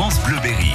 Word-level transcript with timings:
France 0.00 0.18
Bleu 0.24 0.38
Berry. 0.42 0.72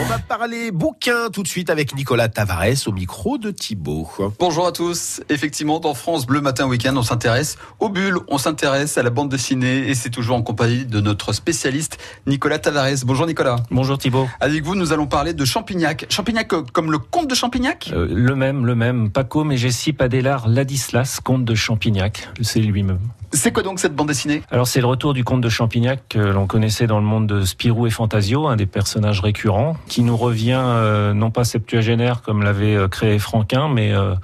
On 0.00 0.04
va 0.04 0.20
parler 0.20 0.70
bouquin 0.70 1.28
tout 1.32 1.42
de 1.42 1.48
suite 1.48 1.70
avec 1.70 1.92
Nicolas 1.96 2.28
Tavares 2.28 2.86
au 2.86 2.92
micro 2.92 3.36
de 3.36 3.50
Thibaut. 3.50 4.08
Bonjour 4.38 4.64
à 4.64 4.70
tous. 4.70 5.20
Effectivement, 5.28 5.80
dans 5.80 5.92
France 5.92 6.24
Bleu 6.24 6.40
Matin 6.40 6.68
Week-end, 6.68 6.94
on 6.96 7.02
s'intéresse 7.02 7.58
aux 7.80 7.88
bulles, 7.88 8.18
on 8.28 8.38
s'intéresse 8.38 8.96
à 8.96 9.02
la 9.02 9.10
bande 9.10 9.28
dessinée 9.28 9.88
et 9.88 9.96
c'est 9.96 10.10
toujours 10.10 10.36
en 10.36 10.42
compagnie 10.42 10.86
de 10.86 11.00
notre 11.00 11.32
spécialiste 11.32 11.98
Nicolas 12.28 12.60
Tavares. 12.60 13.04
Bonjour 13.04 13.26
Nicolas. 13.26 13.56
Bonjour 13.72 13.98
Thibaut. 13.98 14.28
Avec 14.38 14.62
vous, 14.62 14.76
nous 14.76 14.92
allons 14.92 15.08
parler 15.08 15.34
de 15.34 15.44
Champignac. 15.44 16.06
Champignac 16.10 16.46
comme 16.46 16.92
le 16.92 16.98
comte 16.98 17.28
de 17.28 17.34
Champignac 17.34 17.90
Euh, 17.92 18.06
le 18.08 18.36
même, 18.36 18.66
le 18.66 18.76
même. 18.76 19.10
Paco 19.10 19.42
Mégessi 19.42 19.92
Padelard 19.92 20.46
Ladislas, 20.46 21.18
comte 21.18 21.44
de 21.44 21.56
Champignac. 21.56 22.28
C'est 22.40 22.60
lui-même. 22.60 23.00
C'est 23.34 23.50
quoi 23.50 23.62
donc 23.62 23.78
cette 23.78 23.94
bande 23.94 24.08
dessinée? 24.08 24.42
Alors 24.50 24.66
c'est 24.66 24.80
le 24.80 24.86
retour 24.86 25.14
du 25.14 25.24
comte 25.24 25.40
de 25.40 25.48
Champignac 25.48 26.02
que 26.10 26.18
l'on 26.18 26.46
connaissait 26.46 26.86
dans 26.86 26.98
le 26.98 27.04
monde 27.04 27.26
de 27.26 27.44
Spirou 27.44 27.86
et 27.86 27.90
Fantasio, 27.90 28.46
un 28.46 28.56
des 28.56 28.66
personnages 28.66 29.20
récurrents, 29.20 29.76
qui 29.88 30.02
nous 30.02 30.18
revient 30.18 30.60
euh, 30.62 31.14
non 31.14 31.30
pas 31.30 31.44
septuagénaire 31.44 32.20
comme 32.20 32.42
l'avait 32.42 32.76
euh, 32.76 32.88
créé 32.88 33.18
Franquin, 33.18 33.68
mais 33.68 33.90
euh, 33.92 34.14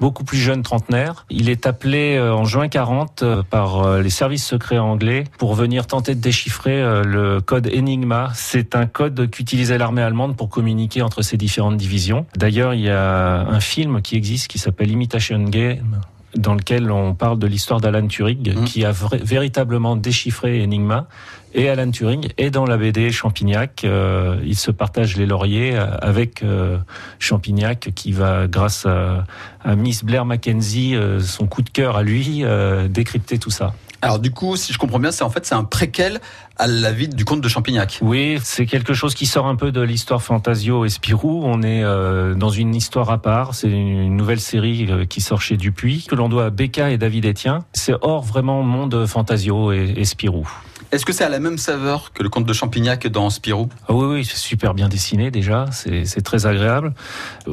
beaucoup 0.00 0.22
plus 0.22 0.36
jeune 0.36 0.62
trentenaire. 0.62 1.24
Il 1.30 1.48
est 1.48 1.66
appelé 1.66 2.16
euh, 2.16 2.34
en 2.34 2.44
juin 2.44 2.68
40 2.68 3.22
euh, 3.22 3.42
par 3.42 4.00
les 4.00 4.10
services 4.10 4.44
secrets 4.46 4.78
anglais 4.78 5.24
pour 5.38 5.54
venir 5.54 5.86
tenter 5.86 6.14
de 6.14 6.20
déchiffrer 6.20 6.82
le 7.04 7.40
code 7.40 7.70
Enigma. 7.74 8.30
C'est 8.34 8.76
un 8.76 8.84
code 8.84 9.30
qu'utilisait 9.30 9.78
l'armée 9.78 10.02
allemande 10.02 10.36
pour 10.36 10.50
communiquer 10.50 11.00
entre 11.00 11.22
ses 11.22 11.38
différentes 11.38 11.78
divisions. 11.78 12.26
D'ailleurs, 12.36 12.74
il 12.74 12.82
y 12.82 12.90
a 12.90 13.46
un 13.48 13.60
film 13.60 14.02
qui 14.02 14.16
existe 14.16 14.48
qui 14.48 14.58
s'appelle 14.58 14.90
Imitation 14.90 15.42
Game 15.44 16.00
dans 16.36 16.54
lequel 16.54 16.90
on 16.90 17.14
parle 17.14 17.38
de 17.38 17.46
l'histoire 17.46 17.80
d'Alan 17.80 18.06
Turing, 18.06 18.54
Mhm. 18.54 18.64
qui 18.64 18.84
a 18.84 18.92
véritablement 19.22 19.96
déchiffré 19.96 20.62
Enigma. 20.62 21.06
Et 21.54 21.70
Alan 21.70 21.90
Turing 21.90 22.28
est 22.36 22.50
dans 22.50 22.66
la 22.66 22.76
BD 22.76 23.10
Champignac. 23.10 23.82
Euh, 23.84 24.38
il 24.44 24.54
se 24.56 24.70
partage 24.70 25.16
les 25.16 25.24
lauriers 25.24 25.74
euh, 25.74 25.86
avec 26.02 26.42
euh, 26.42 26.76
Champignac, 27.18 27.90
qui 27.94 28.12
va, 28.12 28.46
grâce 28.46 28.84
à, 28.84 29.24
à 29.64 29.74
Miss 29.74 30.04
Blair 30.04 30.26
Mackenzie, 30.26 30.94
euh, 30.94 31.20
son 31.20 31.46
coup 31.46 31.62
de 31.62 31.70
cœur 31.70 31.96
à 31.96 32.02
lui, 32.02 32.44
décrypter 32.90 33.38
tout 33.38 33.50
ça. 33.50 33.72
Alors 34.00 34.18
du 34.20 34.30
coup, 34.30 34.56
si 34.56 34.72
je 34.72 34.78
comprends 34.78 35.00
bien, 35.00 35.10
c'est 35.10 35.24
en 35.24 35.30
fait 35.30 35.44
c'est 35.44 35.54
un 35.54 35.64
préquel 35.64 36.20
à 36.56 36.66
la 36.66 36.92
vie 36.92 37.08
du 37.08 37.24
comte 37.24 37.40
de 37.40 37.48
Champignac. 37.48 37.98
Oui, 38.00 38.38
c'est 38.42 38.66
quelque 38.66 38.94
chose 38.94 39.14
qui 39.14 39.26
sort 39.26 39.46
un 39.46 39.56
peu 39.56 39.72
de 39.72 39.80
l'histoire 39.80 40.22
Fantasio 40.22 40.84
et 40.84 40.88
Spirou. 40.88 41.42
On 41.44 41.62
est 41.62 41.82
euh, 41.82 42.34
dans 42.34 42.50
une 42.50 42.74
histoire 42.74 43.10
à 43.10 43.18
part. 43.18 43.54
C'est 43.54 43.68
une 43.68 44.16
nouvelle 44.16 44.40
série 44.40 44.86
euh, 44.90 45.04
qui 45.04 45.20
sort 45.20 45.40
chez 45.40 45.56
Dupuis, 45.56 46.06
que 46.08 46.14
l'on 46.14 46.28
doit 46.28 46.46
à 46.46 46.50
Becca 46.50 46.90
et 46.90 46.98
David 46.98 47.26
Etienne. 47.26 47.60
C'est 47.72 47.94
hors 48.00 48.22
vraiment 48.22 48.62
monde 48.62 49.06
Fantasio 49.06 49.72
et, 49.72 49.94
et 49.96 50.04
Spirou. 50.04 50.48
Est-ce 50.90 51.04
que 51.04 51.12
c'est 51.12 51.24
à 51.24 51.28
la 51.28 51.38
même 51.38 51.58
saveur 51.58 52.14
que 52.14 52.22
le 52.22 52.30
comte 52.30 52.46
de 52.46 52.52
Champignac 52.54 53.06
dans 53.08 53.28
Spirou? 53.28 53.68
Ah 53.88 53.92
oui, 53.92 54.06
oui, 54.06 54.24
c'est 54.24 54.38
super 54.38 54.72
bien 54.72 54.88
dessiné 54.88 55.30
déjà, 55.30 55.66
c'est 55.70 56.22
très 56.22 56.46
agréable, 56.46 56.94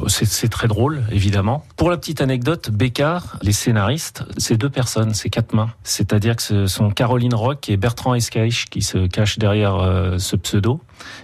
c'est 0.08 0.48
très 0.48 0.68
drôle 0.68 1.02
évidemment. 1.12 1.62
Pour 1.76 1.90
la 1.90 1.98
petite 1.98 2.22
anecdote, 2.22 2.70
Bécard, 2.70 3.38
les 3.42 3.52
scénaristes, 3.52 4.24
c'est 4.38 4.56
deux 4.56 4.70
personnes, 4.70 5.12
c'est 5.12 5.28
quatre 5.28 5.54
mains. 5.54 5.68
C'est-à-dire 5.84 6.36
que 6.36 6.42
ce 6.42 6.66
sont 6.66 6.90
Caroline 6.90 7.34
Rock 7.34 7.68
et 7.68 7.76
Bertrand 7.76 8.14
Escaich 8.14 8.70
qui 8.70 8.80
se 8.80 9.06
cachent 9.06 9.38
derrière 9.38 9.76
euh, 9.76 10.16
ce 10.16 10.36
pseudo 10.36 10.80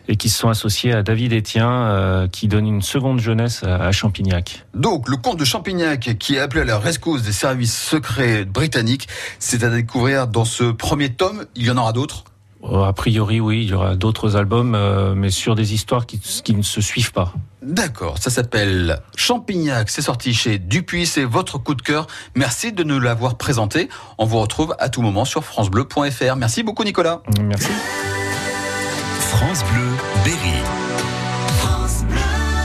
et 0.08 0.16
qui 0.16 0.28
se 0.28 0.38
sont 0.38 0.48
associés 0.48 0.92
à 0.92 1.02
David 1.02 1.32
Etienne 1.32 1.64
euh, 1.66 2.28
qui 2.28 2.48
donne 2.48 2.66
une 2.66 2.82
seconde 2.82 3.20
jeunesse 3.20 3.62
à, 3.64 3.76
à 3.76 3.92
Champignac. 3.92 4.64
Donc, 4.74 5.08
le 5.08 5.16
comte 5.16 5.38
de 5.38 5.44
Champignac, 5.44 6.16
qui 6.18 6.34
est 6.34 6.40
appelé 6.40 6.62
à 6.62 6.64
la 6.64 6.78
rescousse 6.78 7.22
des 7.22 7.32
services 7.32 7.76
secrets 7.76 8.44
britanniques, 8.44 9.08
c'est 9.38 9.62
à 9.64 9.70
découvrir 9.70 10.26
dans 10.26 10.44
ce 10.44 10.64
premier 10.64 11.10
tome. 11.10 11.44
Il 11.54 11.64
y 11.64 11.70
en 11.70 11.76
aura 11.76 11.92
d'autres? 11.92 12.24
Euh, 12.64 12.84
A 12.84 12.92
priori, 12.92 13.40
oui, 13.40 13.62
il 13.64 13.70
y 13.70 13.74
aura 13.74 13.96
d'autres 13.96 14.36
albums, 14.36 14.74
euh, 14.76 15.14
mais 15.16 15.30
sur 15.30 15.54
des 15.56 15.74
histoires 15.74 16.06
qui, 16.06 16.18
qui 16.18 16.54
ne 16.54 16.62
se 16.62 16.80
suivent 16.80 17.12
pas. 17.12 17.32
D'accord, 17.60 18.18
ça 18.18 18.30
s'appelle 18.30 19.00
Champignac, 19.16 19.88
c'est 19.90 20.02
sorti 20.02 20.32
chez 20.34 20.58
Dupuis, 20.58 21.06
c'est 21.06 21.24
votre 21.24 21.58
coup 21.58 21.74
de 21.74 21.82
cœur. 21.82 22.06
Merci 22.34 22.72
de 22.72 22.82
nous 22.84 23.00
l'avoir 23.00 23.36
présenté. 23.36 23.88
On 24.18 24.26
vous 24.26 24.40
retrouve 24.40 24.74
à 24.78 24.88
tout 24.88 25.02
moment 25.02 25.24
sur 25.24 25.44
francebleu.fr. 25.44 26.36
Merci 26.36 26.62
beaucoup 26.62 26.84
Nicolas. 26.84 27.22
Merci. 27.40 27.70
France 29.42 29.64
Bleu 29.64 29.96
Berry. 30.24 31.21